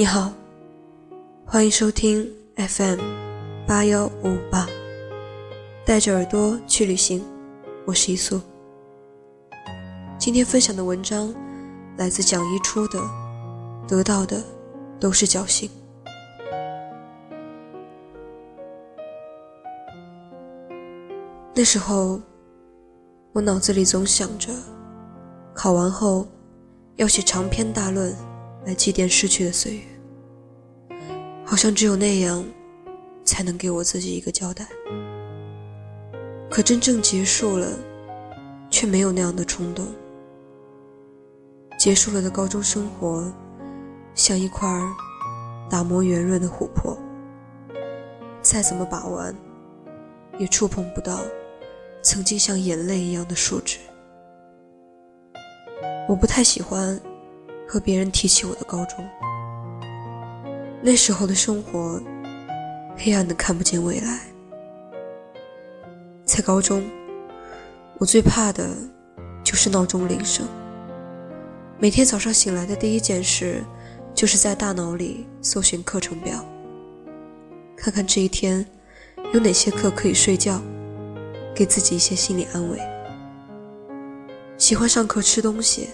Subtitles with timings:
[0.00, 0.32] 你好，
[1.44, 2.26] 欢迎收听
[2.56, 2.98] FM
[3.66, 4.66] 八幺五八，
[5.84, 7.22] 带着耳朵去旅行，
[7.84, 8.40] 我是一素。
[10.18, 11.34] 今天分享的文章
[11.98, 12.98] 来自蒋一初的，
[13.86, 14.42] 得到的
[14.98, 15.70] 都是侥幸。
[21.54, 22.18] 那时候，
[23.34, 24.50] 我脑子里总想着，
[25.52, 26.26] 考完后
[26.96, 28.16] 要写长篇大论
[28.64, 29.82] 来祭奠逝去的岁月。
[31.50, 32.44] 好像只有那样，
[33.24, 34.64] 才能给我自己一个交代。
[36.48, 37.66] 可真正结束了，
[38.70, 39.88] 却没有那样的冲动。
[41.76, 43.28] 结束了的高中生活，
[44.14, 44.70] 像一块
[45.68, 46.96] 打磨圆润的琥珀，
[48.40, 49.34] 再怎么把玩，
[50.38, 51.18] 也触碰不到
[52.00, 53.76] 曾经像眼泪一样的树脂。
[56.08, 57.00] 我不太喜欢
[57.66, 59.04] 和别人提起我的高中。
[60.82, 62.00] 那时候的生活，
[62.96, 64.20] 黑暗的看不见未来。
[66.24, 66.82] 在高中，
[67.98, 68.66] 我最怕的
[69.44, 70.46] 就是闹钟铃声。
[71.78, 73.62] 每天早上醒来的第一件事，
[74.14, 76.42] 就是在大脑里搜寻课程表，
[77.76, 78.64] 看看这一天
[79.34, 80.62] 有哪些课可以睡觉，
[81.54, 82.78] 给自己一些心理安慰。
[84.56, 85.90] 喜欢上课吃东西，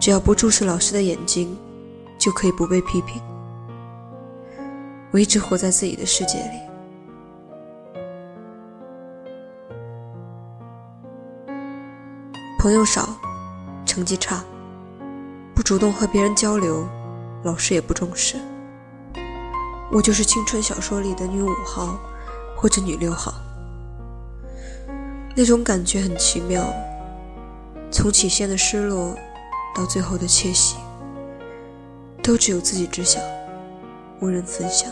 [0.00, 1.56] 只要不注视老师的眼睛，
[2.18, 3.22] 就可以不被批评。
[5.16, 6.60] 我一直活在自己的世界里，
[12.58, 13.08] 朋友少，
[13.86, 14.44] 成绩差，
[15.54, 16.86] 不主动和别人交流，
[17.44, 18.36] 老师也不重视。
[19.90, 21.98] 我就是青春小说里的女五号，
[22.54, 23.32] 或者女六号。
[25.34, 26.70] 那种感觉很奇妙，
[27.90, 29.16] 从起先的失落，
[29.74, 30.76] 到最后的窃喜，
[32.22, 33.18] 都只有自己知晓。
[34.20, 34.90] 无人分享，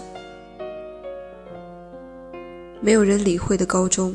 [2.84, 4.12] 没有人理会的高中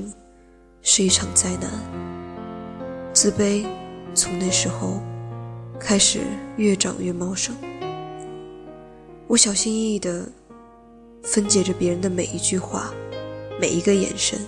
[0.84, 1.72] 是一场灾难。
[3.12, 3.66] 自卑
[4.14, 5.02] 从那时候
[5.80, 6.20] 开始
[6.56, 7.56] 越长越茂盛。
[9.26, 10.24] 我小心翼翼地
[11.24, 12.92] 分解着别人的每一句话，
[13.60, 14.40] 每一个眼神，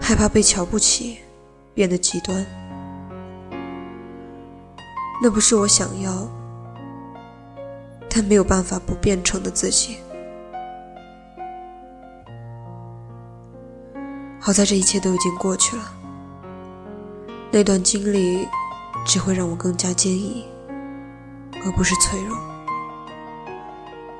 [0.00, 1.18] 害怕被瞧不起，
[1.74, 2.44] 变得极端。
[5.22, 6.28] 那不是我想要。
[8.08, 9.98] 但没有办法不变成的自己。
[14.46, 15.92] 好在这一切都已经过去了。
[17.50, 18.46] 那段经历
[19.04, 20.44] 只会让我更加坚毅，
[21.64, 22.38] 而不是脆弱。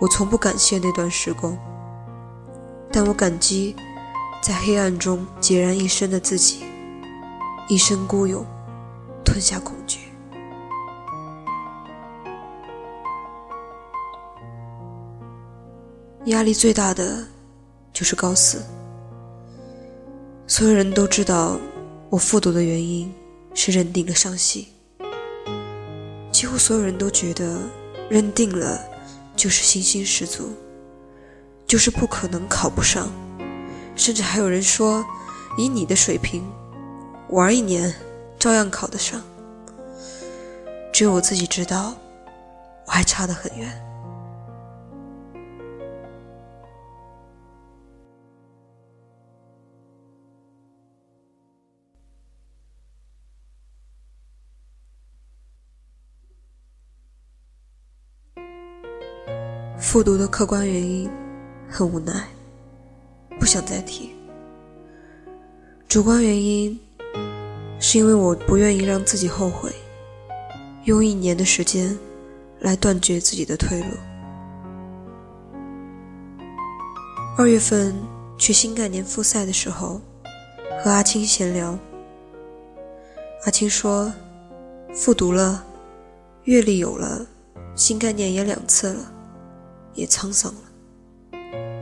[0.01, 1.57] 我从不感谢那段时光，
[2.91, 3.77] 但我感激
[4.43, 6.65] 在黑暗中孑然一身的自己，
[7.69, 8.45] 一身孤勇，
[9.25, 10.09] 吞下恐惧。
[16.25, 17.25] 压力最大的
[17.93, 18.61] 就是高四，
[20.49, 21.59] 所有人都知道
[22.09, 23.13] 我复读的原因
[23.53, 24.69] 是认定了上戏，
[26.31, 27.59] 几乎所有人都觉得
[28.09, 28.81] 认定了
[29.35, 30.53] 就是信心十足，
[31.67, 33.11] 就是不可能考不上，
[33.97, 35.05] 甚至还有人说
[35.59, 36.45] 以你的水平
[37.31, 37.93] 玩一年
[38.39, 39.21] 照样考得上，
[40.93, 41.93] 只有我自己知道
[42.87, 43.83] 我还差得很远。
[59.87, 61.09] 复读的客观原因
[61.71, 62.13] 很无奈，
[63.39, 64.11] 不想再提。
[65.87, 66.77] 主观原因
[67.79, 69.71] 是因为我不愿意让自己后悔，
[70.87, 71.97] 用一年的时间
[72.59, 73.87] 来断绝自己的退路。
[77.39, 77.95] 二月份
[78.37, 80.01] 去新概念复赛的时候，
[80.83, 81.79] 和阿青闲聊，
[83.45, 84.13] 阿青说
[84.93, 85.65] ：“复读了，
[86.43, 87.25] 阅历有了，
[87.77, 89.13] 新概念也两次了。”
[89.97, 90.61] 也沧桑了，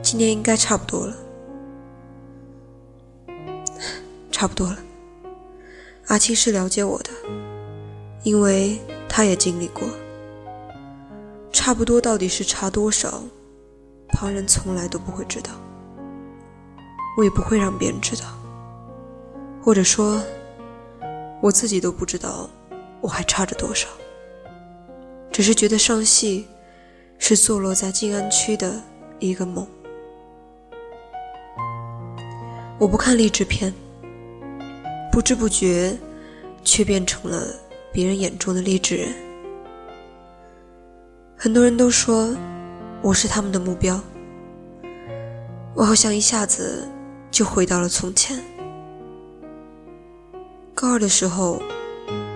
[0.01, 1.15] 今年应该差不多了，
[4.31, 4.77] 差不多了。
[6.07, 7.09] 阿青是了解我的，
[8.23, 8.79] 因为
[9.09, 9.83] 他也经历过。
[11.51, 13.21] 差不多到底是差多少，
[14.09, 15.51] 旁人从来都不会知道，
[17.17, 18.25] 我也不会让别人知道，
[19.61, 20.21] 或者说，
[21.41, 22.49] 我自己都不知道
[23.01, 23.89] 我还差着多少，
[25.31, 26.47] 只是觉得上戏。
[27.17, 28.81] 是坐落在静安区的
[29.19, 29.67] 一个梦。
[32.77, 33.73] 我不看励志片，
[35.11, 35.97] 不知不觉，
[36.63, 37.47] 却变成了
[37.91, 39.13] 别人眼中的励志人。
[41.37, 42.35] 很多人都说
[43.01, 43.99] 我是他们的目标，
[45.73, 46.87] 我好像一下子
[47.31, 48.39] 就回到了从前。
[50.73, 51.61] 高二的时候，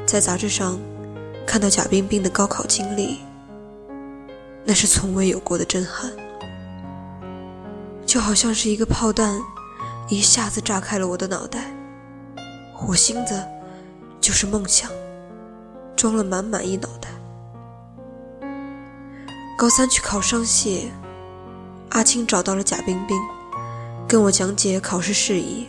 [0.05, 0.79] 在杂志上
[1.45, 3.19] 看到贾冰冰的高考经历，
[4.65, 6.11] 那是从未有过的震撼，
[8.05, 9.39] 就好像是一个炮弹
[10.07, 11.73] 一下子炸开了我的脑袋。
[12.73, 13.43] 火星子
[14.21, 14.89] 就是梦想，
[15.95, 17.09] 装了满满一脑袋。
[19.57, 20.91] 高三去考商系，
[21.89, 23.19] 阿青找到了贾冰冰，
[24.07, 25.67] 跟我讲解考试事宜，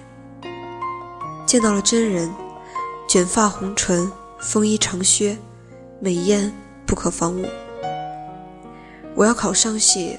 [1.47, 2.31] 见到了真人。
[3.09, 4.09] 卷发红唇，
[4.39, 5.37] 风衣长靴，
[5.99, 6.53] 美艳
[6.87, 7.45] 不可方物。
[9.15, 10.19] 我要考上戏，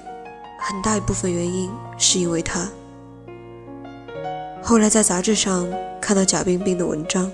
[0.59, 2.69] 很大一部分原因是因为他。
[4.61, 5.67] 后来在杂志上
[5.99, 7.31] 看到贾冰冰的文章，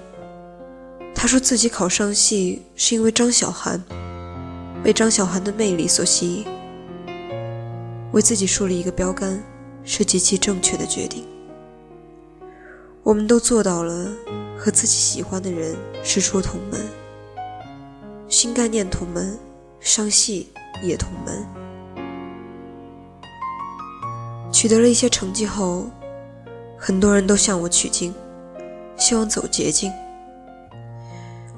[1.14, 3.84] 她说自己考上戏是因为张小涵，
[4.84, 6.46] 被张小涵的魅力所吸引，
[8.12, 9.44] 为自己树立一个标杆
[9.84, 11.26] 是极其正确的决定。
[13.04, 14.10] 我们都做到了。
[14.60, 16.82] 和自己喜欢的人师出同门，
[18.28, 19.38] 新概念同门，
[19.80, 20.52] 商系
[20.84, 21.46] 也同门。
[24.52, 25.88] 取得了一些成绩后，
[26.78, 28.14] 很多人都向我取经，
[28.96, 29.92] 希望走捷径。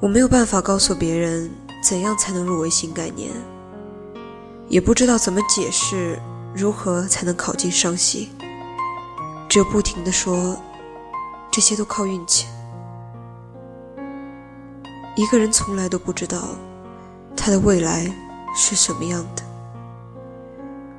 [0.01, 1.49] 我没有办法告诉别人
[1.83, 3.29] 怎样才能入围新概念，
[4.67, 6.19] 也不知道怎么解释
[6.53, 8.29] 如何才能考进商系，
[9.47, 10.57] 只有不停的说，
[11.51, 12.47] 这些都靠运气。
[15.15, 16.49] 一个人从来都不知道
[17.41, 18.05] 他的未来
[18.53, 19.41] 是什么样的，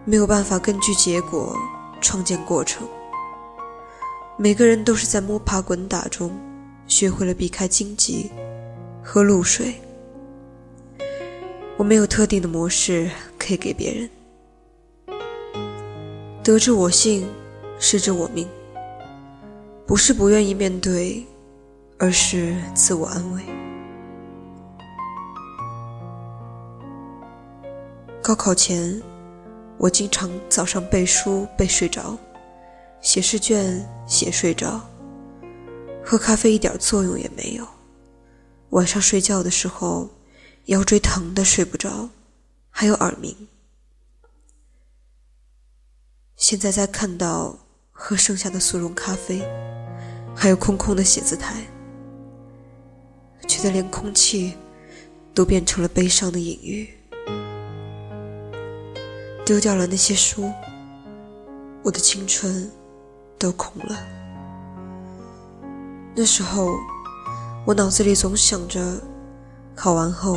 [0.07, 1.55] 没有办法根据结果
[2.01, 2.89] 创建过程。
[4.39, 6.33] 每个人都是在摸爬滚打中
[6.87, 8.31] 学会了避开荆棘
[9.03, 9.75] 和露水。
[11.77, 14.11] 我没有特定的模式可以给别人。
[16.43, 17.29] 得之我幸，
[17.79, 18.49] 失之我命。
[19.87, 21.23] 不是不愿意面对，
[21.99, 23.43] 而是自我安慰。
[28.31, 29.03] 高考前，
[29.77, 32.17] 我经常早上背书背睡着，
[33.01, 34.81] 写试卷写睡着，
[36.05, 37.67] 喝咖啡一点作用也没有。
[38.69, 40.09] 晚上睡觉的时候，
[40.67, 42.09] 腰椎疼的睡不着，
[42.71, 43.37] 还有耳鸣。
[46.37, 47.59] 现在再看到
[47.91, 49.43] 喝剩下的速溶咖啡，
[50.37, 51.65] 还有空空的写字台，
[53.49, 54.55] 觉得连空气
[55.35, 56.95] 都变成了悲伤的隐喻。
[59.51, 60.49] 丢掉了那些书，
[61.83, 62.71] 我的青春
[63.37, 63.99] 都空了。
[66.15, 66.77] 那时候，
[67.67, 68.81] 我脑子里总想着，
[69.75, 70.37] 考完后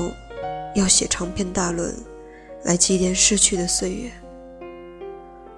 [0.73, 1.95] 要写长篇大论
[2.63, 4.11] 来祭奠逝去的岁月，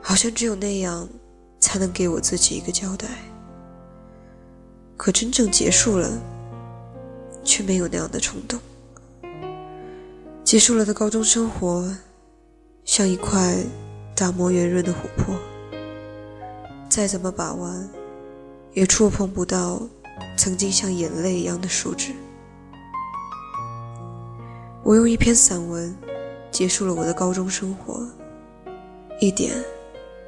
[0.02, 1.08] 好像只有那样
[1.58, 3.08] 才能给我自己一个交代。
[4.98, 6.12] 可真正结束了，
[7.42, 8.60] 却没有那样的冲动。
[10.44, 11.90] 结束了的高中生活。
[12.86, 13.58] 像一块
[14.16, 15.36] 打磨圆润的琥珀，
[16.88, 17.90] 再怎么把玩，
[18.74, 19.82] 也触碰不到
[20.38, 22.14] 曾经像眼泪一样的树脂。
[24.84, 25.94] 我用一篇散文
[26.52, 28.08] 结束了我的高中生活，
[29.20, 29.56] 一点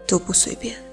[0.08, 0.87] 都不随便。